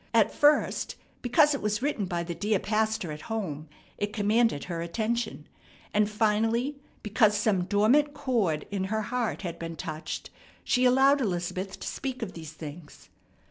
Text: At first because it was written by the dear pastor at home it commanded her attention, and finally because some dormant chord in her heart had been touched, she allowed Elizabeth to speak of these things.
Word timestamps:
At 0.15 0.33
first 0.33 0.95
because 1.21 1.53
it 1.53 1.61
was 1.61 1.83
written 1.83 2.05
by 2.05 2.23
the 2.23 2.33
dear 2.33 2.57
pastor 2.57 3.11
at 3.11 3.21
home 3.29 3.69
it 3.99 4.11
commanded 4.11 4.63
her 4.63 4.81
attention, 4.81 5.45
and 5.93 6.09
finally 6.09 6.77
because 7.03 7.37
some 7.37 7.65
dormant 7.65 8.15
chord 8.15 8.65
in 8.71 8.85
her 8.85 9.03
heart 9.03 9.43
had 9.43 9.59
been 9.59 9.75
touched, 9.75 10.31
she 10.63 10.85
allowed 10.85 11.21
Elizabeth 11.21 11.79
to 11.81 11.87
speak 11.87 12.23
of 12.23 12.33
these 12.33 12.53
things. 12.53 13.09